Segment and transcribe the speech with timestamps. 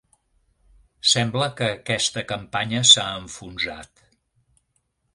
[1.09, 4.07] Sembla que aquesta campanya s'ha enfonsat.